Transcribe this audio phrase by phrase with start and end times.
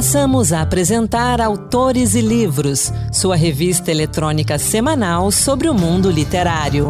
[0.00, 6.88] Passamos a apresentar Autores e Livros, sua revista eletrônica semanal sobre o mundo literário.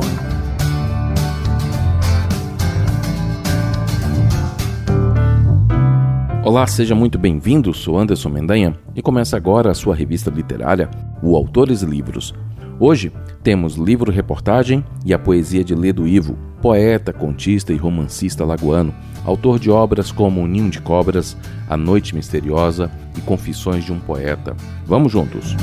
[6.45, 7.75] Olá, seja muito bem-vindo.
[7.75, 10.89] Sou Anderson Mendanha e começa agora a sua revista literária,
[11.21, 12.33] o Autores e Livros.
[12.83, 13.13] Hoje
[13.43, 19.71] temos livro-reportagem e a poesia de Ledo Ivo, poeta, contista e romancista lagoano, autor de
[19.71, 21.37] obras como Ninho de Cobras,
[21.69, 24.57] A Noite Misteriosa e Confissões de um Poeta.
[24.87, 25.55] Vamos juntos!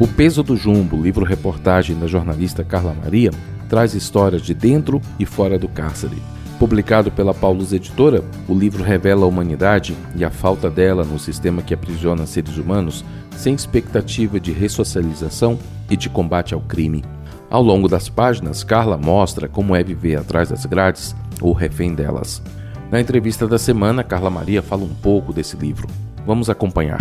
[0.00, 3.32] O Peso do Jumbo, livro-reportagem da jornalista Carla Maria,
[3.68, 6.16] traz histórias de dentro e fora do cárcere.
[6.60, 11.62] Publicado pela Paulus Editora, o livro revela a humanidade e a falta dela no sistema
[11.62, 13.02] que aprisiona seres humanos
[13.34, 17.02] sem expectativa de ressocialização e de combate ao crime.
[17.48, 22.42] Ao longo das páginas, Carla mostra como é viver atrás das grades ou refém delas.
[22.90, 25.88] Na entrevista da semana, Carla Maria fala um pouco desse livro.
[26.26, 27.00] Vamos acompanhar.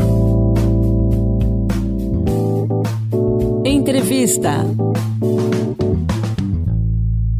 [3.66, 4.66] Entrevista.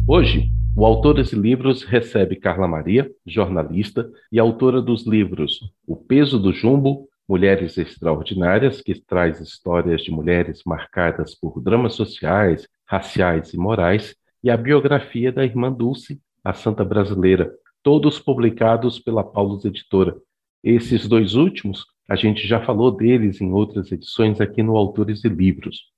[0.06, 0.49] Hoje,
[0.80, 6.54] o autor desse livros recebe Carla Maria, jornalista e autora dos livros O Peso do
[6.54, 14.16] Jumbo, Mulheres Extraordinárias, que traz histórias de mulheres marcadas por dramas sociais, raciais e morais,
[14.42, 20.16] e a biografia da irmã Dulce, a Santa Brasileira, todos publicados pela Paulus Editora.
[20.64, 25.28] Esses dois últimos, a gente já falou deles em outras edições aqui no Autores e
[25.28, 25.90] Livros.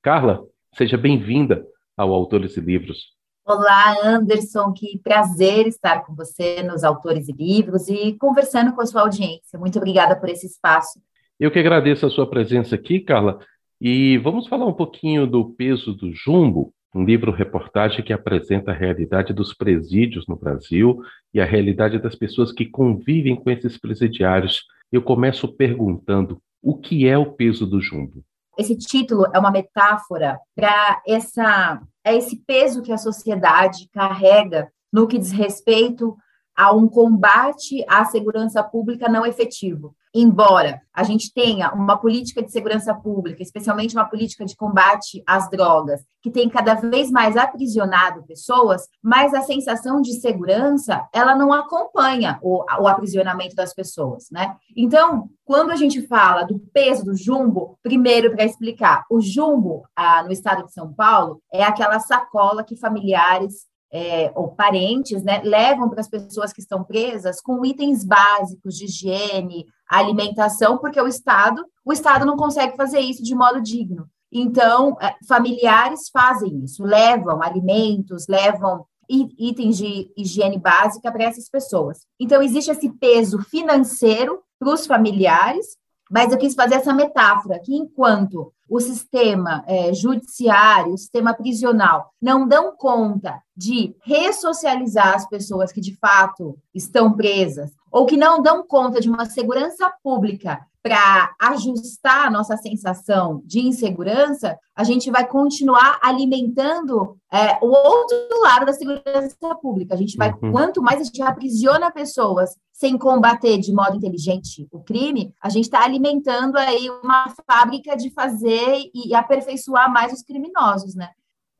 [0.00, 0.44] Carla,
[0.76, 3.17] seja bem-vinda ao Autores e Livros.
[3.50, 8.84] Olá, Anderson, que prazer estar com você nos Autores e Livros e conversando com a
[8.84, 9.58] sua audiência.
[9.58, 11.00] Muito obrigada por esse espaço.
[11.40, 13.38] Eu que agradeço a sua presença aqui, Carla,
[13.80, 19.32] e vamos falar um pouquinho do peso do jumbo, um livro-reportagem que apresenta a realidade
[19.32, 21.00] dos presídios no Brasil
[21.32, 24.64] e a realidade das pessoas que convivem com esses presidiários.
[24.92, 28.22] Eu começo perguntando: o que é o peso do jumbo?
[28.58, 35.06] Esse título é uma metáfora para essa é esse peso que a sociedade carrega no
[35.06, 36.16] que diz respeito
[36.58, 39.94] a um combate à segurança pública não efetivo.
[40.12, 45.48] Embora a gente tenha uma política de segurança pública, especialmente uma política de combate às
[45.48, 51.52] drogas, que tem cada vez mais aprisionado pessoas, mas a sensação de segurança ela não
[51.52, 54.56] acompanha o, o aprisionamento das pessoas, né?
[54.76, 60.24] Então, quando a gente fala do peso do jumbo, primeiro para explicar, o jumbo ah,
[60.24, 65.88] no estado de São Paulo é aquela sacola que familiares é, ou parentes, né, levam
[65.88, 71.64] para as pessoas que estão presas com itens básicos de higiene, alimentação, porque o Estado,
[71.84, 74.06] o Estado não consegue fazer isso de modo digno.
[74.30, 82.00] Então, é, familiares fazem isso, levam alimentos, levam itens de higiene básica para essas pessoas.
[82.20, 85.78] Então, existe esse peso financeiro para os familiares,
[86.10, 92.12] mas eu quis fazer essa metáfora que enquanto o sistema é, judiciário, o sistema prisional
[92.20, 98.42] não dão conta de ressocializar as pessoas que de fato estão presas, ou que não
[98.42, 105.10] dão conta de uma segurança pública para ajustar a nossa sensação de insegurança, a gente
[105.10, 109.94] vai continuar alimentando é, o outro lado da segurança pública.
[109.94, 110.52] A gente vai, uhum.
[110.52, 115.64] quanto mais a gente aprisiona pessoas sem combater de modo inteligente o crime, a gente
[115.64, 121.08] está alimentando aí uma fábrica de fazer e, e aperfeiçoar mais os criminosos, né?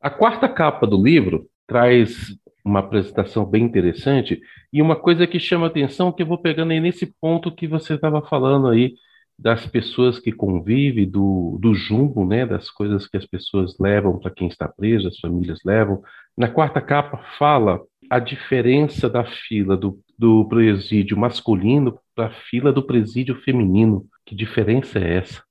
[0.01, 4.39] A quarta capa do livro traz uma apresentação bem interessante
[4.71, 7.95] e uma coisa que chama atenção que eu vou pegando aí nesse ponto que você
[7.95, 8.93] estava falando aí
[9.39, 14.29] das pessoas que convivem, do, do jumbo, né, das coisas que as pessoas levam para
[14.29, 16.03] quem está preso, as famílias levam.
[16.37, 22.73] Na quarta capa fala a diferença da fila do, do presídio masculino para a fila
[22.73, 24.05] do presídio feminino.
[24.25, 25.41] Que diferença é essa?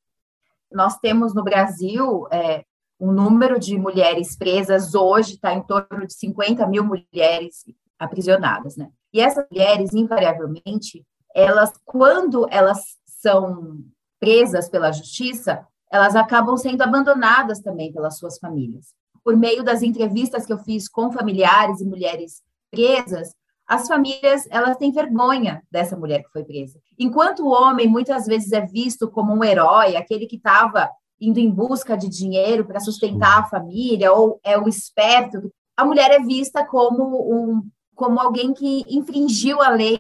[0.71, 2.65] Nós temos no Brasil é,
[2.98, 7.65] o número de mulheres presas hoje está em torno de 50 mil mulheres
[7.98, 8.91] aprisionadas, né?
[9.15, 13.78] E essas mulheres, invariavelmente, elas, quando elas são
[14.20, 18.94] presas pela justiça, elas acabam sendo abandonadas também pelas suas famílias.
[19.24, 23.34] Por meio das entrevistas que eu fiz com familiares e mulheres presas,
[23.66, 26.78] as famílias elas têm vergonha dessa mulher que foi presa.
[26.98, 30.91] Enquanto o homem muitas vezes é visto como um herói, aquele que estava
[31.21, 36.10] indo em busca de dinheiro para sustentar a família, ou é o esperto, a mulher
[36.10, 37.62] é vista como um
[37.94, 39.98] como alguém que infringiu a lei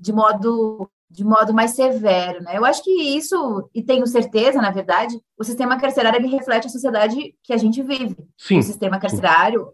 [0.00, 2.56] de modo de modo mais severo, né?
[2.56, 6.70] Eu acho que isso, e tenho certeza, na verdade, o sistema carcerário ele reflete a
[6.70, 8.16] sociedade que a gente vive.
[8.36, 8.58] Sim.
[8.58, 9.68] O sistema carcerário,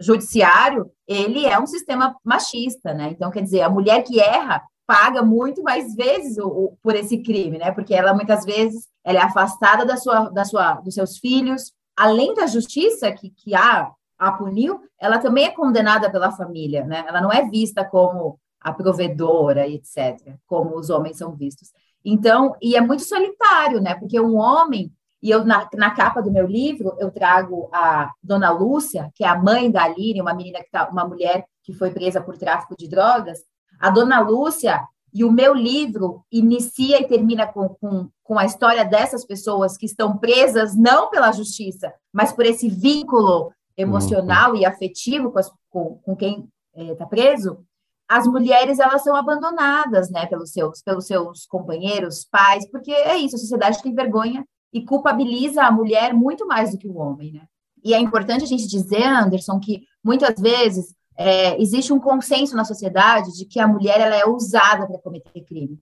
[0.00, 3.10] judiciário, ele é um sistema machista, né?
[3.10, 7.18] Então, quer dizer, a mulher que erra, paga muito mais vezes o, o, por esse
[7.18, 7.72] crime, né?
[7.72, 12.32] Porque ela muitas vezes ela é afastada da sua, da sua, dos seus filhos, além
[12.34, 17.04] da justiça que, que há a puniu, ela também é condenada pela família, né?
[17.06, 21.70] Ela não é vista como a provedora, etc., como os homens são vistos.
[22.04, 23.94] Então, e é muito solitário, né?
[23.94, 24.92] Porque um homem,
[25.22, 29.28] e eu na, na capa do meu livro, eu trago a Dona Lúcia, que é
[29.28, 32.74] a mãe da Aline, uma menina que tá, uma mulher que foi presa por tráfico
[32.76, 33.38] de drogas.
[33.78, 34.84] A Dona Lúcia
[35.14, 39.86] e o meu livro inicia e termina com, com, com, a história dessas pessoas que
[39.86, 44.56] estão presas não pela justiça, mas por esse vínculo emocional uhum.
[44.56, 47.64] e afetivo com, as, com, com quem está é, preso.
[48.08, 53.36] As mulheres elas são abandonadas, né, pelos seus pelos seus companheiros, pais, porque é isso.
[53.36, 57.42] A sociedade tem vergonha e culpabiliza a mulher muito mais do que o homem, né?
[57.84, 62.64] E é importante a gente dizer, Anderson, que muitas vezes é, existe um consenso na
[62.64, 65.78] sociedade de que a mulher ela é usada para cometer crime.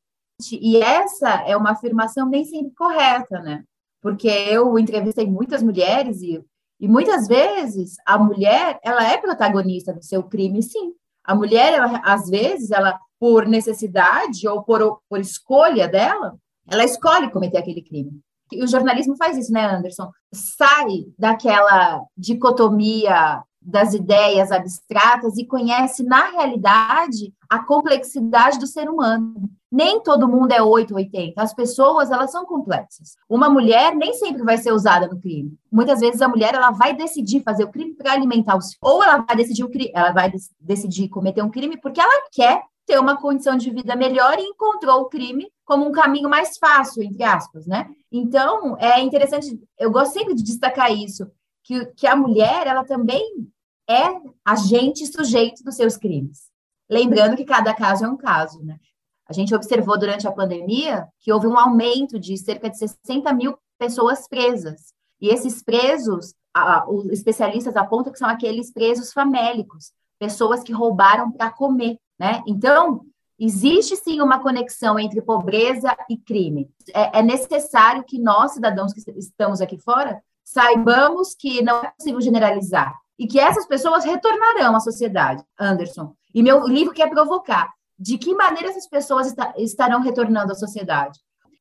[0.53, 3.65] E essa é uma afirmação nem sempre correta, né?
[4.01, 6.45] Porque eu entrevistei muitas mulheres e,
[6.81, 10.93] e muitas vezes a mulher ela é protagonista do seu crime, sim.
[11.25, 16.37] A mulher, ela, às vezes, ela por necessidade ou por, por escolha dela,
[16.71, 18.21] ela escolhe cometer aquele crime.
[18.53, 20.11] E o jornalismo faz isso, né, Anderson?
[20.33, 29.49] Sai daquela dicotomia das ideias abstratas e conhece, na realidade, a complexidade do ser humano.
[29.73, 31.43] Nem todo mundo é 880.
[31.43, 33.17] As pessoas, elas são complexas.
[33.29, 35.57] Uma mulher nem sempre vai ser usada no crime.
[35.73, 38.77] Muitas vezes a mulher, ela vai decidir fazer o crime para alimentar os.
[38.81, 42.63] Ou ela vai decidir o crime, ela vai decidir cometer um crime porque ela quer
[42.87, 47.03] ter uma condição de vida melhor e encontrou o crime como um caminho mais fácil,
[47.03, 47.89] entre aspas, né?
[48.13, 51.27] Então, é interessante, eu gosto sempre de destacar isso,
[51.65, 53.49] que, que a mulher, ela também
[53.89, 56.49] é agente sujeito dos seus crimes.
[56.89, 58.79] Lembrando que cada caso é um caso, né?
[59.27, 63.57] A gente observou durante a pandemia que houve um aumento de cerca de 60 mil
[63.79, 64.93] pessoas presas.
[65.19, 71.33] E esses presos, a, os especialistas apontam que são aqueles presos famélicos, pessoas que roubaram
[71.33, 72.43] para comer, né?
[72.47, 73.07] Então,
[73.39, 76.71] existe sim uma conexão entre pobreza e crime.
[76.93, 82.21] É, é necessário que nós, cidadãos que estamos aqui fora, saibamos que não é possível
[82.21, 86.15] generalizar e que essas pessoas retornarão à sociedade, Anderson.
[86.35, 91.19] E meu livro quer provocar de que maneira essas pessoas estarão retornando à sociedade.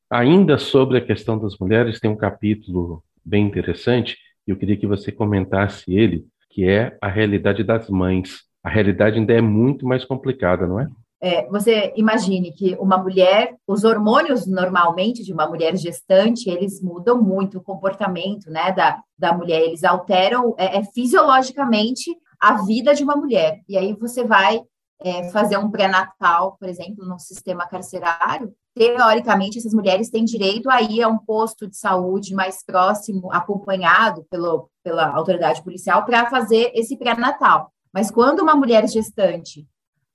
[0.10, 4.88] Ainda sobre a questão das mulheres, tem um capítulo bem interessante, e eu queria que
[4.88, 8.44] você comentasse ele, que é a realidade das mães.
[8.64, 10.88] A realidade ainda é muito mais complicada, não é?
[11.25, 17.22] É, você imagine que uma mulher, os hormônios normalmente de uma mulher gestante, eles mudam
[17.22, 23.06] muito o comportamento né, da, da mulher, eles alteram é, é fisiologicamente a vida de
[23.06, 23.62] uma mulher.
[23.70, 24.60] E aí você vai
[25.00, 30.81] é, fazer um pré-natal, por exemplo, no sistema carcerário, teoricamente essas mulheres têm direito a
[30.81, 36.70] ir a um posto de saúde mais próximo, acompanhado pelo, pela autoridade policial, para fazer
[36.75, 37.72] esse pré-natal.
[37.94, 39.66] Mas quando uma mulher gestante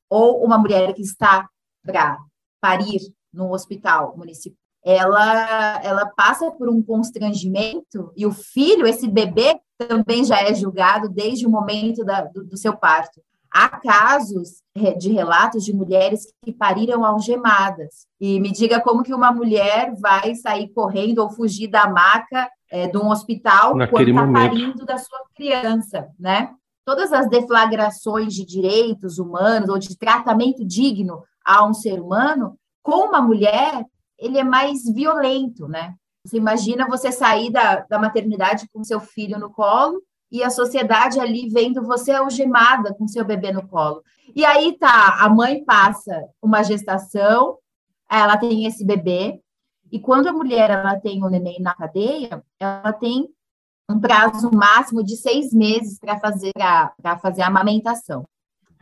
[0.08, 1.49] ou uma mulher que está
[1.84, 2.19] para
[2.60, 3.00] parir
[3.32, 10.25] no hospital municipal, ela, ela passa por um constrangimento e o filho, esse bebê, também
[10.25, 13.20] já é julgado desde o momento da, do, do seu parto.
[13.50, 14.62] Há casos
[14.99, 18.06] de relatos de mulheres que pariram algemadas.
[18.20, 22.86] E me diga como que uma mulher vai sair correndo ou fugir da maca é,
[22.86, 26.50] de um hospital Naquele quando está parindo da sua criança, né?
[26.88, 33.08] Todas as deflagrações de direitos humanos ou de tratamento digno a um ser humano, com
[33.08, 33.84] uma mulher,
[34.18, 35.94] ele é mais violento, né?
[36.24, 40.02] Você imagina você sair da, da maternidade com seu filho no colo
[40.32, 44.02] e a sociedade ali vendo você algemada com seu bebê no colo.
[44.34, 47.58] E aí tá, a mãe passa uma gestação,
[48.10, 49.38] ela tem esse bebê,
[49.92, 53.28] e quando a mulher ela tem o um neném na cadeia, ela tem
[53.88, 58.24] um prazo máximo de seis meses para fazer a, fazer a amamentação.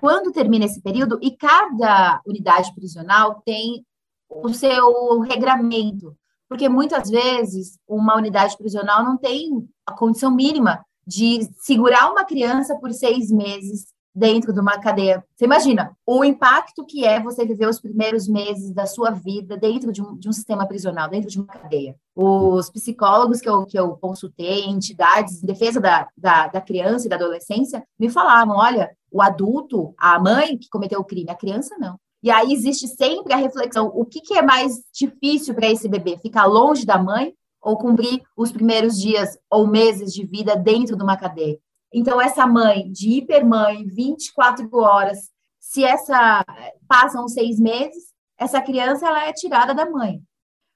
[0.00, 3.84] Quando termina esse período, e cada unidade prisional tem
[4.28, 6.14] o seu regramento,
[6.48, 12.76] porque muitas vezes uma unidade prisional não tem a condição mínima de segurar uma criança
[12.76, 13.86] por seis meses
[14.16, 15.23] dentro de uma cadeia.
[15.37, 19.92] Você imagina o impacto que é você viver os primeiros meses da sua vida dentro
[19.92, 21.94] de um, de um sistema prisional, dentro de uma cadeia.
[22.14, 27.11] Os psicólogos que eu, que eu consultei, entidades em defesa da, da, da criança e
[27.11, 31.76] da adolescência, me falavam: olha, o adulto, a mãe que cometeu o crime, a criança
[31.78, 31.99] não.
[32.23, 36.16] E aí existe sempre a reflexão: o que, que é mais difícil para esse bebê?
[36.16, 41.02] Ficar longe da mãe ou cumprir os primeiros dias ou meses de vida dentro de
[41.02, 41.58] uma cadeia?
[41.93, 46.45] Então, essa mãe de hipermãe, 24 horas, se essa
[46.87, 50.23] passam seis meses, essa criança ela é tirada da mãe.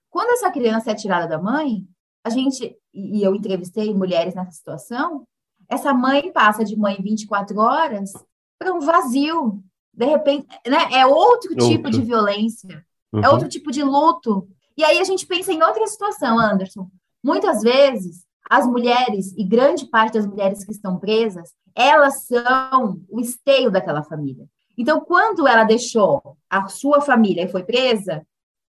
[0.08, 1.86] Quando essa criança é tirada da mãe,
[2.24, 5.26] a gente, e eu entrevistei mulheres nessa situação,
[5.68, 8.12] essa mãe passa de mãe 24 horas
[8.58, 9.62] para um vazio.
[9.92, 10.92] De repente, né?
[10.92, 11.68] É outro, outro.
[11.68, 13.24] tipo de violência, é uhum.
[13.24, 14.48] é outro tipo de luto.
[14.76, 16.88] E aí a gente pensa em outra situação, Anderson.
[17.22, 23.20] Muitas vezes, as mulheres, e grande parte das mulheres que estão presas, elas são o
[23.20, 24.44] esteio daquela família.
[24.76, 28.26] Então, quando ela deixou a sua família e foi presa,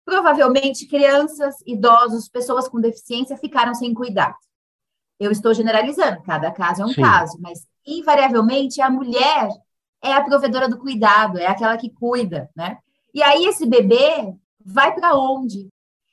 [0.06, 4.36] provavelmente crianças, idosos, pessoas com deficiência ficaram sem cuidado.
[5.20, 7.01] Eu estou generalizando, cada caso é um Sim.
[7.01, 9.50] caso, mas invariavelmente a mulher
[10.03, 12.77] é a provedora do cuidado, é aquela que cuida, né?
[13.12, 15.68] E aí esse bebê vai para onde?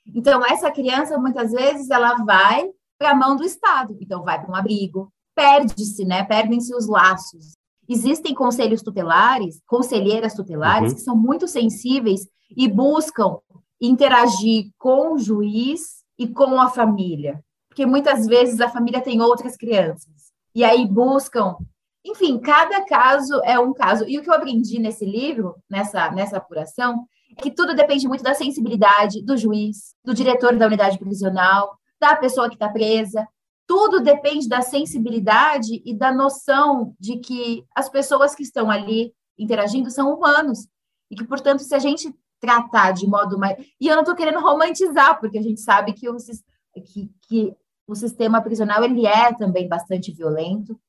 [0.07, 4.51] Então essa criança muitas vezes ela vai para a mão do Estado, então vai para
[4.51, 6.23] um abrigo, perde-se, né?
[6.23, 7.57] Perdem-se os laços.
[7.89, 10.97] Existem conselhos tutelares, conselheiras tutelares, uhum.
[10.97, 13.39] que são muito sensíveis e buscam
[13.81, 17.43] interagir com o juiz e com a família.
[17.71, 20.31] Porque muitas vezes a família tem outras crianças.
[20.55, 21.57] E aí buscam.
[22.05, 24.05] Enfim, cada caso é um caso.
[24.07, 28.23] E o que eu aprendi nesse livro, nessa, nessa apuração, é que tudo depende muito
[28.23, 33.29] da sensibilidade do juiz, do diretor da unidade prisional, da pessoa que está presa,
[33.67, 39.91] tudo depende da sensibilidade e da noção de que as pessoas que estão ali interagindo
[39.91, 40.67] são humanos.
[41.11, 43.65] E que, portanto, se a gente tratar de modo mais.
[43.81, 47.55] E eu não estou querendo romantizar, porque a gente sabe que o, que, que
[47.87, 50.81] o sistema prisional ele é também bastante violento.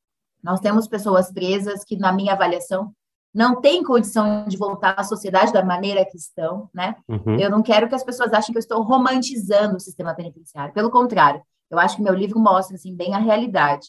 [0.42, 2.96] Nós temos pessoas presas que, na minha avaliação,
[3.34, 6.96] não têm condição de voltar à sociedade da maneira que estão, né?
[7.08, 7.40] Uhum.
[7.40, 10.74] Eu não quero que as pessoas achem que eu estou romantizando o sistema penitenciário.
[10.74, 13.88] Pelo contrário, eu acho que meu livro mostra assim bem a realidade.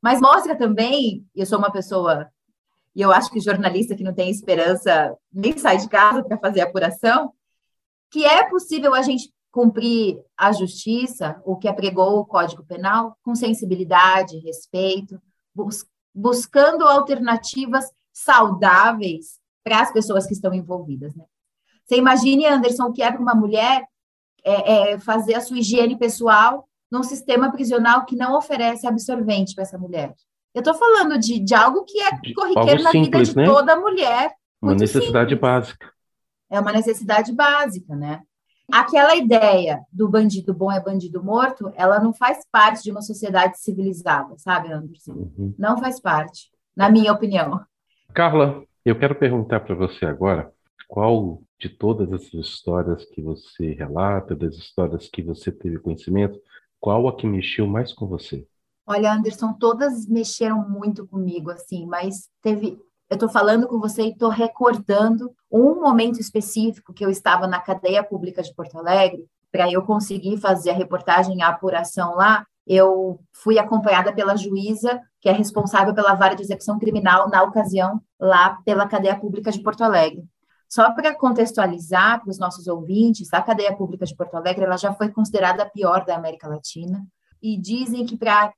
[0.00, 2.30] Mas mostra também, eu sou uma pessoa
[2.94, 6.60] e eu acho que jornalista que não tem esperança nem sai de casa para fazer
[6.60, 7.32] apuração,
[8.10, 13.34] que é possível a gente cumprir a justiça, o que apregou o Código Penal, com
[13.34, 15.20] sensibilidade, respeito,
[15.54, 21.14] bus buscando alternativas saudáveis para as pessoas que estão envolvidas.
[21.14, 21.24] Né?
[21.84, 23.86] Você imagine, Anderson, o que é para uma mulher
[24.42, 29.64] é, é fazer a sua higiene pessoal num sistema prisional que não oferece absorvente para
[29.64, 30.14] essa mulher.
[30.54, 33.44] Eu estou falando de, de algo que é corriqueiro na simples, vida de né?
[33.44, 34.34] toda mulher.
[34.62, 35.40] Uma necessidade simples.
[35.40, 35.92] básica.
[36.48, 38.22] É uma necessidade básica, né?
[38.72, 43.58] Aquela ideia do bandido bom é bandido morto, ela não faz parte de uma sociedade
[43.60, 45.12] civilizada, sabe, Anderson?
[45.12, 45.54] Uhum.
[45.58, 47.60] Não faz parte, na minha opinião.
[48.16, 50.50] Carla, eu quero perguntar para você agora
[50.88, 56.40] qual de todas essas histórias que você relata, das histórias que você teve conhecimento,
[56.80, 58.48] qual a que mexeu mais com você?
[58.86, 62.78] Olha, Anderson, todas mexeram muito comigo, assim, mas teve.
[63.10, 67.60] Eu estou falando com você e estou recordando um momento específico que eu estava na
[67.60, 73.20] cadeia pública de Porto Alegre, para eu conseguir fazer a reportagem, a apuração lá, eu
[73.32, 78.58] fui acompanhada pela juíza, que é responsável pela vara de execução criminal na ocasião, lá
[78.64, 80.24] pela cadeia pública de Porto Alegre.
[80.68, 84.92] Só para contextualizar para os nossos ouvintes, a cadeia pública de Porto Alegre ela já
[84.92, 87.06] foi considerada a pior da América Latina.
[87.40, 88.52] E dizem que para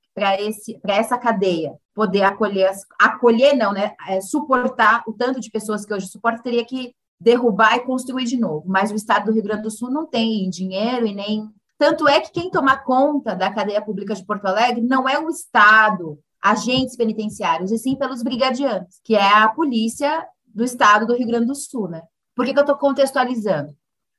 [0.87, 6.07] essa cadeia poder acolher, acolher não, né, é, suportar o tanto de pessoas que hoje
[6.07, 8.63] suporta, teria que derrubar e construir de novo.
[8.67, 11.49] Mas o Estado do Rio Grande do Sul não tem dinheiro e nem.
[11.79, 15.29] Tanto é que quem toma conta da cadeia pública de Porto Alegre não é o
[15.29, 21.27] Estado, agentes penitenciários, e sim pelos brigadianos, que é a polícia do estado do Rio
[21.27, 22.01] Grande do Sul, né?
[22.35, 23.73] Por que, que eu estou contextualizando?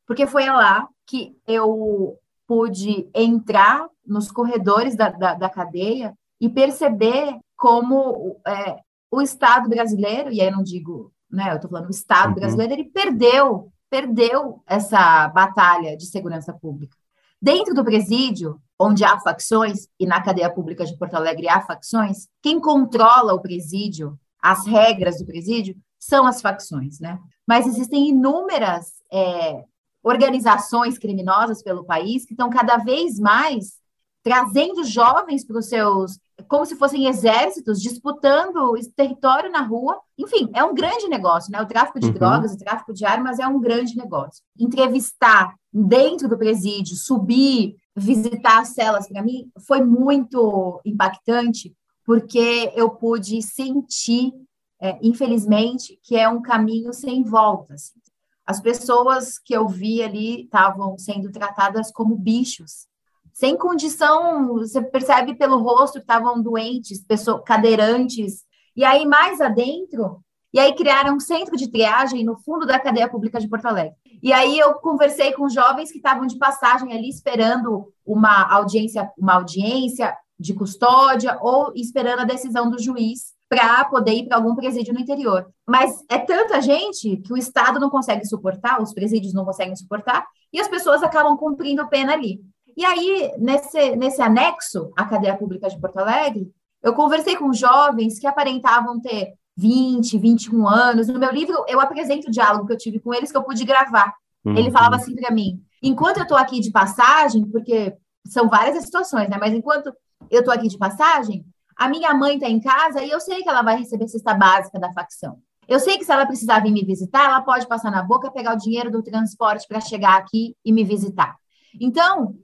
[0.07, 7.38] Porque foi lá que eu pude entrar nos corredores da, da, da cadeia e perceber
[7.57, 8.79] como é,
[9.11, 12.37] o Estado brasileiro, e aí eu não digo, né, eu estou falando o Estado uhum.
[12.37, 16.97] brasileiro, ele perdeu, perdeu essa batalha de segurança pública.
[17.40, 22.28] Dentro do presídio, onde há facções, e na cadeia pública de Porto Alegre há facções,
[22.42, 27.18] quem controla o presídio, as regras do presídio, são as facções, né?
[27.47, 29.64] Mas existem inúmeras é,
[30.02, 33.79] organizações criminosas pelo país que estão cada vez mais
[34.23, 39.99] trazendo jovens para os seus, como se fossem exércitos, disputando território na rua.
[40.19, 41.61] Enfim, é um grande negócio, né?
[41.61, 42.12] O tráfico de uhum.
[42.12, 44.43] drogas, o tráfico de armas é um grande negócio.
[44.59, 51.75] Entrevistar dentro do presídio, subir, visitar as celas, para mim, foi muito impactante,
[52.05, 54.33] porque eu pude sentir
[54.81, 57.75] é, infelizmente, que é um caminho sem volta.
[57.75, 58.00] Assim.
[58.47, 62.87] As pessoas que eu vi ali estavam sendo tratadas como bichos,
[63.32, 68.42] sem condição, você percebe pelo rosto que estavam doentes, pessoas cadeirantes.
[68.76, 70.22] E aí, mais adentro,
[70.52, 73.94] E aí criaram um centro de triagem no fundo da cadeia pública de Porto Alegre.
[74.22, 79.34] E aí eu conversei com jovens que estavam de passagem ali esperando uma audiência, uma
[79.34, 84.94] audiência de custódia ou esperando a decisão do juiz para poder ir para algum presídio
[84.94, 85.46] no interior.
[85.68, 90.25] Mas é tanta gente que o Estado não consegue suportar, os presídios não conseguem suportar,
[90.52, 92.40] e as pessoas acabam cumprindo pena ali.
[92.77, 96.50] E aí, nesse, nesse anexo à cadeia pública de Porto Alegre,
[96.83, 101.09] eu conversei com jovens que aparentavam ter 20, 21 anos.
[101.09, 103.65] No meu livro, eu apresento o diálogo que eu tive com eles, que eu pude
[103.65, 104.15] gravar.
[104.45, 104.57] Uhum.
[104.57, 107.95] Ele falava assim para mim: enquanto eu estou aqui de passagem, porque
[108.27, 109.37] são várias as situações, né?
[109.39, 109.93] Mas enquanto
[110.31, 111.45] eu estou aqui de passagem,
[111.77, 114.79] a minha mãe está em casa e eu sei que ela vai receber cesta básica
[114.79, 115.39] da facção.
[115.69, 118.55] Eu sei que se ela precisar vir me visitar, ela pode passar na boca, pegar
[118.55, 121.37] o dinheiro do transporte para chegar aqui e me visitar.
[121.81, 122.35] Então,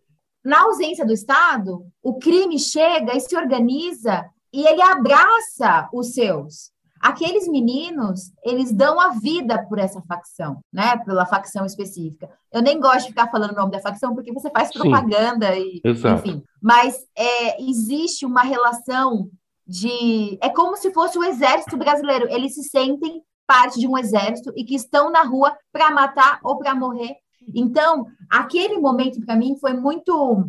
[0.47, 6.71] na ausência do Estado, o crime chega e se organiza e ele abraça os seus.
[7.01, 10.99] Aqueles meninos, eles dão a vida por essa facção, né?
[10.99, 12.31] Pela facção específica.
[12.53, 15.61] Eu nem gosto de ficar falando o nome da facção porque você faz propaganda Sim,
[15.61, 16.21] e, exato.
[16.21, 16.45] enfim.
[16.63, 19.29] Mas é, existe uma relação
[19.67, 22.29] de, é como se fosse o exército brasileiro.
[22.31, 26.57] Eles se sentem parte de um exército e que estão na rua para matar ou
[26.57, 27.17] para morrer.
[27.55, 30.49] Então, aquele momento para mim foi muito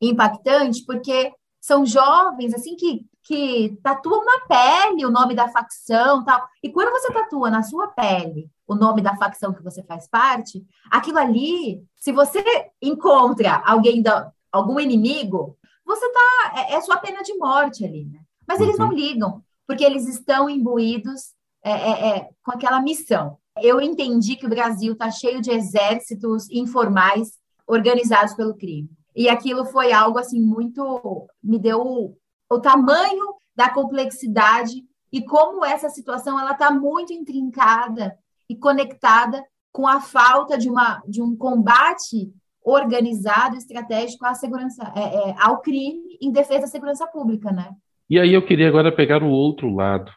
[0.00, 6.46] impactante porque são jovens assim que que tatuam na pele o nome da facção tal.
[6.62, 10.64] E quando você tatua na sua pele o nome da facção que você faz parte,
[10.90, 12.42] aquilo ali, se você
[12.80, 18.20] encontra alguém da algum inimigo, você tá é, é sua pena de morte ali, né?
[18.46, 18.94] Mas eles não uhum.
[18.94, 21.34] ligam, porque eles estão imbuídos
[21.64, 23.38] é, é, é, com aquela missão.
[23.62, 28.88] Eu entendi que o Brasil está cheio de exércitos informais organizados pelo crime.
[29.14, 32.16] E aquilo foi algo assim muito me deu
[32.50, 38.16] o tamanho da complexidade e como essa situação ela está muito intrincada
[38.48, 42.32] e conectada com a falta de, uma, de um combate
[42.62, 47.70] organizado, estratégico à segurança, é, é, ao crime em defesa da segurança pública, né?
[48.08, 50.10] E aí eu queria agora pegar o outro lado.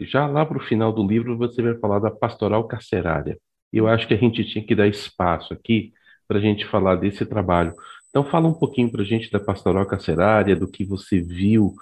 [0.00, 3.38] Já lá para o final do livro você vai falar da pastoral carcerária.
[3.72, 5.92] Eu acho que a gente tinha que dar espaço aqui
[6.26, 7.74] para a gente falar desse trabalho.
[8.10, 11.74] Então, fala um pouquinho para a gente da pastoral carcerária, do que você viu.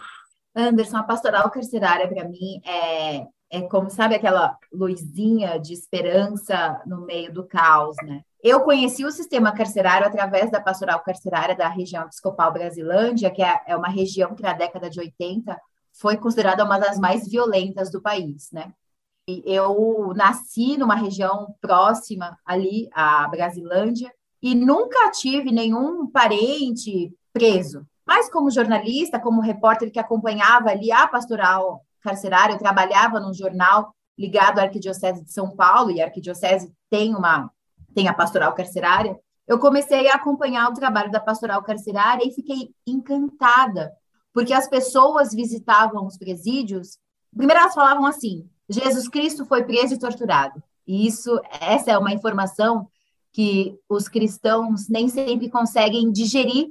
[0.55, 7.07] Anderson, a pastoral carcerária, para mim, é, é como, sabe, aquela luzinha de esperança no
[7.07, 8.23] meio do caos, né?
[8.43, 13.61] Eu conheci o sistema carcerário através da pastoral carcerária da região episcopal Brasilândia, que é,
[13.67, 15.59] é uma região que na década de 80
[15.95, 18.73] foi considerada uma das mais violentas do país, né?
[19.29, 27.87] E eu nasci numa região próxima ali à Brasilândia e nunca tive nenhum parente preso.
[28.07, 33.95] Mas como jornalista, como repórter que acompanhava ali a pastoral carcerária, eu trabalhava num jornal
[34.19, 37.51] ligado à Arquidiocese de São Paulo, e a Arquidiocese tem uma
[37.95, 39.19] tem a pastoral carcerária.
[39.47, 43.93] Eu comecei a acompanhar o trabalho da pastoral carcerária e fiquei encantada,
[44.35, 46.99] porque as pessoas visitavam os presídios.
[47.35, 50.61] Primeiro elas falavam assim: Jesus Cristo foi preso e torturado.
[50.87, 52.89] E isso, essa é uma informação
[53.33, 56.69] que os cristãos nem sempre conseguem digerir,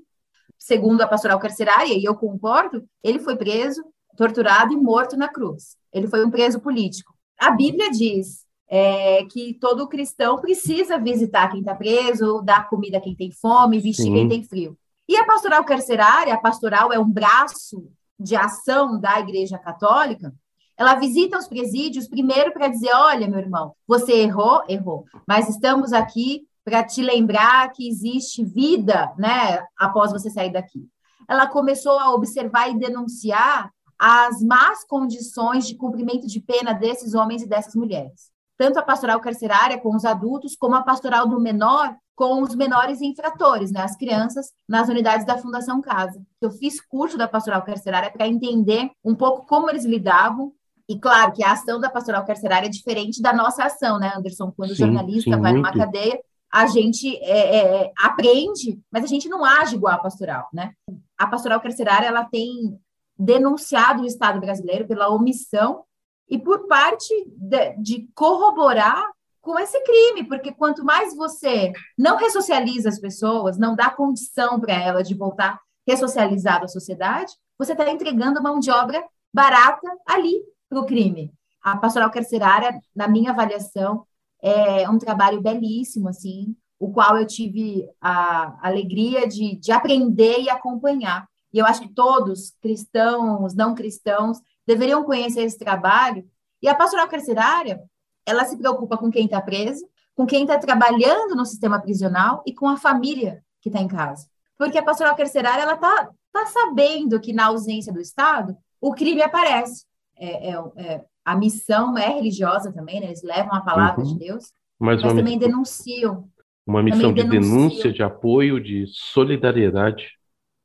[0.60, 3.84] segundo a pastoral carcerária, e eu concordo, ele foi preso,
[4.16, 5.76] torturado e morto na cruz.
[5.92, 7.14] Ele foi um preso político.
[7.40, 13.02] A Bíblia diz é, que todo cristão precisa visitar quem está preso, dar comida a
[13.02, 14.14] quem tem fome, vestir Sim.
[14.14, 14.78] quem tem frio.
[15.08, 20.34] E a pastoral carcerária, a pastoral é um braço de ação da Igreja Católica,
[20.78, 25.94] ela visita os presídios primeiro para dizer: olha, meu irmão, você errou, errou, mas estamos
[25.94, 30.88] aqui para te lembrar que existe vida, né, após você sair daqui.
[31.28, 37.42] Ela começou a observar e denunciar as más condições de cumprimento de pena desses homens
[37.42, 38.32] e dessas mulheres.
[38.58, 43.02] Tanto a pastoral carcerária com os adultos, como a pastoral do menor com os menores
[43.02, 46.22] infratores, né, as crianças, nas unidades da Fundação Casa.
[46.40, 50.54] Eu fiz curso da pastoral carcerária para entender um pouco como eles lidavam
[50.88, 54.52] e claro que a ação da pastoral carcerária é diferente da nossa ação, né, Anderson?
[54.52, 55.66] Quando sim, o jornalista sim, vai muito.
[55.66, 56.20] numa cadeia,
[56.52, 60.74] a gente é, é, aprende, mas a gente não age igual a pastoral, né?
[61.18, 62.80] A pastoral carcerária ela tem
[63.18, 65.84] denunciado o Estado brasileiro pela omissão
[66.30, 69.04] e por parte de, de corroborar
[69.44, 74.74] com esse crime, porque quanto mais você não ressocializa as pessoas, não dá condição para
[74.74, 79.04] elas de voltar ressocializada à sociedade, você está entregando mão de obra
[79.34, 81.32] barata ali para o crime.
[81.62, 84.06] A pastoral carcerária, na minha avaliação,
[84.42, 90.50] é um trabalho belíssimo, assim, o qual eu tive a alegria de, de aprender e
[90.50, 91.28] acompanhar.
[91.52, 96.26] E eu acho que todos, cristãos, não cristãos, deveriam conhecer esse trabalho
[96.62, 97.82] E a pastoral carcerária,
[98.26, 102.54] ela se preocupa com quem está preso, com quem está trabalhando no sistema prisional e
[102.54, 104.28] com a família que está em casa.
[104.58, 109.22] Porque a pastoral carcerária, ela está tá sabendo que na ausência do Estado, o crime
[109.22, 109.86] aparece.
[110.16, 113.08] É, é, é, a missão é religiosa também, né?
[113.08, 114.14] eles levam a palavra uhum.
[114.14, 116.30] de Deus, mas, mas também missão, denunciam.
[116.66, 117.58] Uma missão de denunciam.
[117.58, 120.12] denúncia, de apoio, de solidariedade.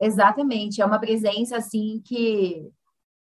[0.01, 2.68] Exatamente, é uma presença assim que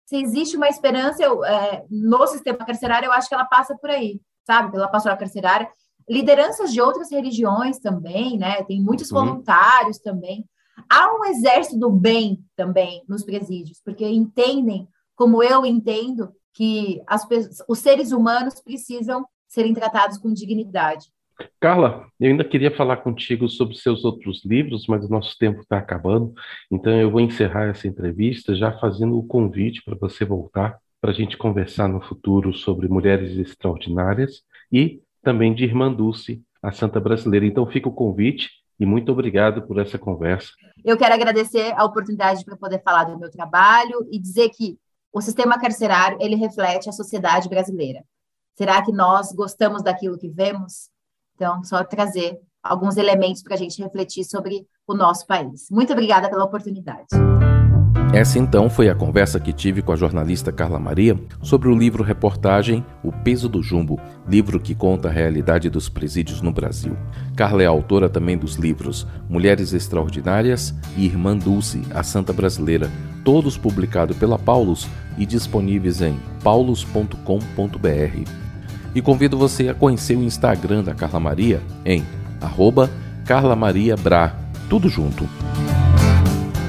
[0.09, 3.91] se existe uma esperança eu, é, no sistema carcerário, eu acho que ela passa por
[3.91, 4.71] aí, sabe?
[4.71, 5.69] Pela pastoral carcerária.
[6.09, 8.63] Lideranças de outras religiões também, né?
[8.63, 9.19] Tem muitos uhum.
[9.19, 10.49] voluntários também.
[10.89, 17.27] Há um exército do bem também nos presídios, porque entendem, como eu entendo, que as,
[17.67, 21.05] os seres humanos precisam serem tratados com dignidade.
[21.59, 25.77] Carla, eu ainda queria falar contigo sobre seus outros livros, mas o nosso tempo está
[25.77, 26.33] acabando,
[26.71, 31.13] então eu vou encerrar essa entrevista já fazendo o convite para você voltar para a
[31.13, 37.45] gente conversar no futuro sobre mulheres extraordinárias e também de Irmã Dulce, a Santa Brasileira.
[37.45, 38.49] Então fica o convite
[38.79, 40.51] e muito obrigado por essa conversa.
[40.83, 44.77] Eu quero agradecer a oportunidade para poder falar do meu trabalho e dizer que
[45.11, 48.03] o sistema carcerário ele reflete a sociedade brasileira.
[48.55, 50.89] Será que nós gostamos daquilo que vemos?
[51.39, 55.67] Então, só trazer alguns elementos para a gente refletir sobre o nosso país.
[55.71, 57.07] Muito obrigada pela oportunidade.
[58.13, 62.03] Essa então foi a conversa que tive com a jornalista Carla Maria sobre o livro
[62.03, 63.97] reportagem O Peso do Jumbo,
[64.27, 66.97] livro que conta a realidade dos presídios no Brasil.
[67.37, 72.91] Carla é autora também dos livros Mulheres Extraordinárias e Irmã Dulce, a Santa Brasileira,
[73.23, 78.48] todos publicados pela Paulus e disponíveis em paulus.com.br
[78.93, 82.03] e convido você a conhecer o Instagram da Carla Maria em
[82.41, 82.89] arroba
[83.25, 84.35] Carla Maria Bra,
[84.69, 85.29] tudo junto.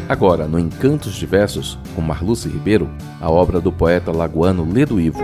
[0.09, 5.21] Agora, no Encantos Diversos, com Marluce Ribeiro, a obra do poeta lagoano Ledo Ivo.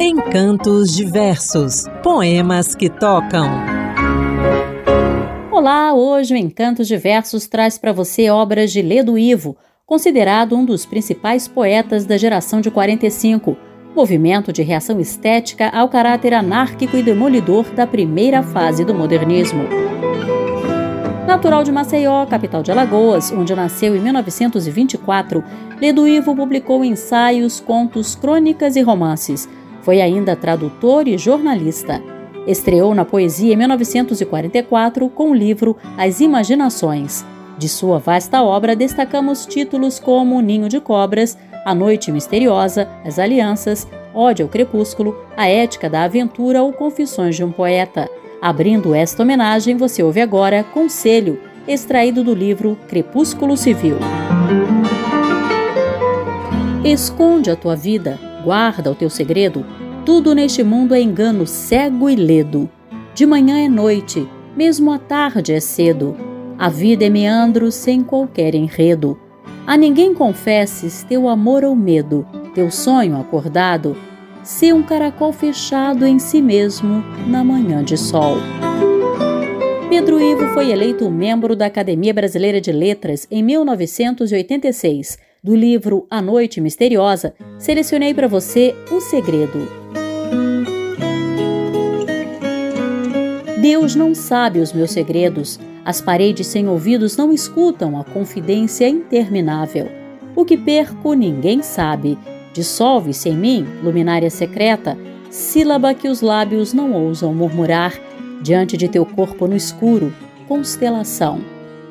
[0.00, 3.46] Encantos Diversos, poemas que tocam.
[5.52, 10.86] Olá, hoje o Encantos Diversos traz para você obras de Ledo Ivo, considerado um dos
[10.86, 17.64] principais poetas da geração de 45 movimento de reação estética ao caráter anárquico e demolidor
[17.70, 19.64] da primeira fase do modernismo.
[21.26, 25.44] Natural de Maceió, capital de Alagoas, onde nasceu em 1924,
[25.80, 29.48] Ledo Ivo publicou ensaios, contos, crônicas e romances.
[29.82, 32.02] Foi ainda tradutor e jornalista.
[32.46, 37.24] Estreou na poesia em 1944 com o livro As Imaginações.
[37.56, 43.86] De sua vasta obra, destacamos títulos como Ninho de Cobras, a Noite Misteriosa, As Alianças,
[44.14, 48.08] Ódio ao Crepúsculo, A Ética da Aventura ou Confissões de um Poeta.
[48.40, 53.96] Abrindo esta homenagem, você ouve agora Conselho, extraído do livro Crepúsculo Civil.
[56.82, 59.64] Esconde a tua vida, guarda o teu segredo.
[60.04, 62.68] Tudo neste mundo é engano cego e ledo.
[63.14, 66.16] De manhã é noite, mesmo à tarde é cedo.
[66.58, 69.18] A vida é meandro sem qualquer enredo.
[69.66, 73.96] A ninguém confesses teu amor ou medo, teu sonho acordado,
[74.42, 78.36] se um caracol fechado em si mesmo na manhã de sol.
[79.88, 85.18] Pedro Ivo foi eleito membro da Academia Brasileira de Letras em 1986.
[85.42, 89.66] Do livro A Noite Misteriosa, selecionei para você O Segredo.
[93.60, 99.90] Deus não sabe os meus segredos, as paredes sem ouvidos não escutam a confidência interminável.
[100.36, 102.16] O que perco ninguém sabe.
[102.54, 104.96] Dissolve-se em mim, luminária secreta,
[105.30, 107.92] sílaba que os lábios não ousam murmurar,
[108.40, 110.14] diante de teu corpo no escuro,
[110.46, 111.40] constelação.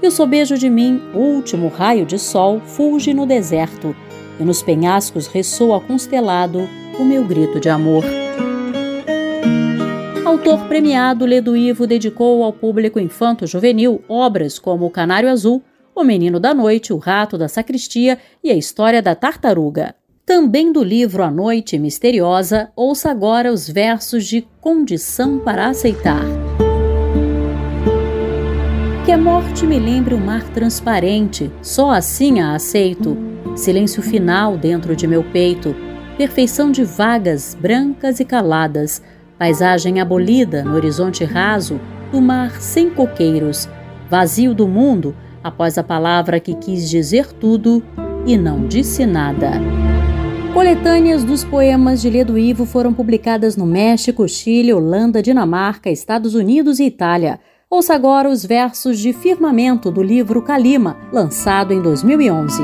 [0.02, 3.94] E o sobejo de mim, último raio de sol, fulge no deserto,
[4.40, 8.06] e nos penhascos ressoa constelado o meu grito de amor.
[10.30, 15.64] Autor premiado, Ledo Ivo dedicou ao público infanto-juvenil obras como O Canário Azul,
[15.96, 19.96] O Menino da Noite, O Rato da Sacristia e A História da Tartaruga.
[20.28, 26.24] Também do livro A Noite Misteriosa, ouça agora os versos de Condição para Aceitar.
[29.06, 33.18] Que a morte me lembre o mar transparente, só assim a aceito.
[33.56, 35.76] Silêncio final dentro de meu peito,
[36.20, 39.02] perfeição de vagas brancas e caladas
[39.40, 41.80] paisagem abolida no horizonte raso
[42.12, 43.70] do mar sem coqueiros,
[44.10, 47.82] vazio do mundo após a palavra que quis dizer tudo
[48.26, 49.52] e não disse nada.
[50.54, 56.80] Coletâneas dos poemas de Ledo Ivo foram publicadas no México, Chile, Holanda, Dinamarca, Estados Unidos
[56.80, 57.40] e Itália.
[57.70, 62.62] Ouça agora os versos de Firmamento do livro Kalima, lançado em 2011.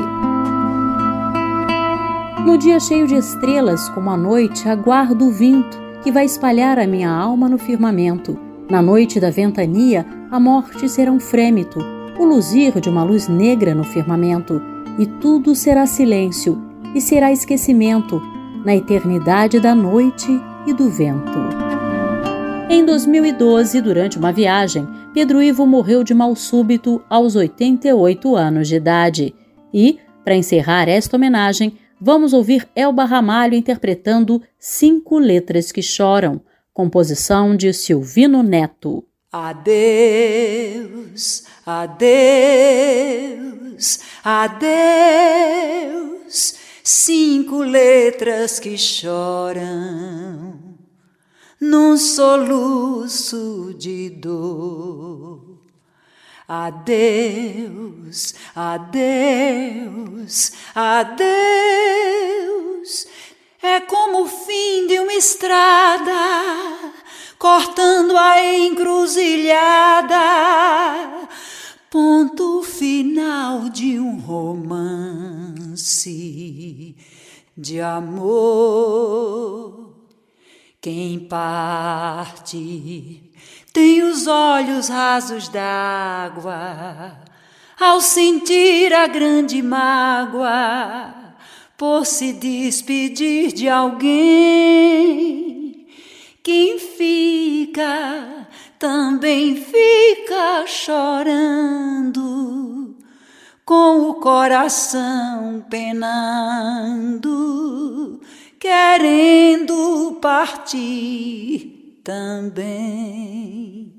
[2.44, 6.86] No dia cheio de estrelas, como a noite, aguardo o vinto que vai espalhar a
[6.86, 8.38] minha alma no firmamento.
[8.70, 11.80] Na noite da ventania, a morte será um frêmito,
[12.16, 14.62] o luzir de uma luz negra no firmamento,
[15.00, 16.62] e tudo será silêncio
[16.94, 18.22] e será esquecimento
[18.64, 20.28] na eternidade da noite
[20.64, 21.40] e do vento.
[22.70, 28.76] Em 2012, durante uma viagem, Pedro Ivo morreu de mal súbito aos 88 anos de
[28.76, 29.34] idade.
[29.74, 36.40] E, para encerrar esta homenagem, vamos ouvir Elba Ramalho interpretando Cinco Letras que Choram,
[36.72, 39.04] composição de Silvino Neto.
[39.32, 39.84] Adeus,
[41.64, 42.00] adeus,
[44.24, 44.66] adeus,
[46.82, 50.76] cinco letras que choram
[51.60, 55.45] num soluço de dor.
[56.48, 61.26] Adeus, adeus, adeus.
[63.60, 66.12] É como o fim de uma estrada,
[67.36, 71.26] cortando a encruzilhada,
[71.90, 76.06] ponto final de um romance
[77.56, 79.96] de amor.
[80.80, 83.25] Quem parte
[83.76, 87.14] tem os olhos rasos d'água
[87.78, 91.14] ao sentir a grande mágoa
[91.76, 94.16] por se despedir de alguém.
[96.42, 102.16] Quem fica também fica chorando,
[103.62, 107.02] com o coração penando,
[108.58, 111.75] querendo partir
[112.06, 113.92] também.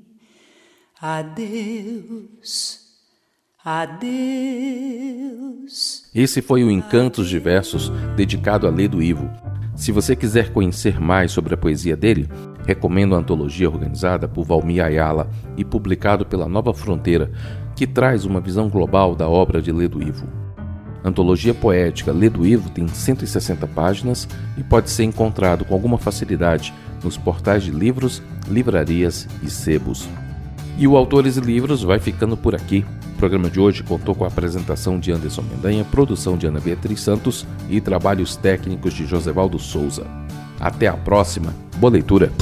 [0.98, 2.88] Adeus.
[3.62, 4.08] Adeus.
[6.14, 9.28] Esse foi o Encantos de Versos dedicado a Ledo Ivo.
[9.76, 12.26] Se você quiser conhecer mais sobre a poesia dele,
[12.66, 17.30] recomendo a antologia organizada por Valmir Ayala e publicado pela Nova Fronteira,
[17.76, 20.26] que traz uma visão global da obra de Ledo Ivo.
[21.04, 27.16] Antologia poética Ledo Ivo tem 160 páginas e pode ser encontrado com alguma facilidade nos
[27.16, 30.08] portais de livros, livrarias e sebos.
[30.78, 32.84] E o Autores e Livros vai ficando por aqui.
[33.14, 37.00] O programa de hoje contou com a apresentação de Anderson Mendanha, produção de Ana Beatriz
[37.00, 40.06] Santos e trabalhos técnicos de Josevaldo Souza.
[40.60, 41.52] Até a próxima.
[41.78, 42.32] Boa leitura.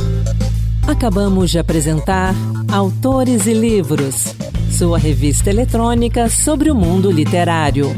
[0.86, 2.34] Acabamos de apresentar
[2.70, 4.34] Autores e Livros,
[4.70, 7.92] sua revista eletrônica sobre o mundo literário.